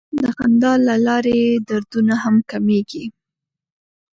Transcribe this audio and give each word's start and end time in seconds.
د 0.21 0.23
خندا 0.35 0.73
له 0.87 0.95
لارې 1.07 1.39
دردونه 1.67 2.13
هم 2.23 2.35
کمېږي. 2.51 3.05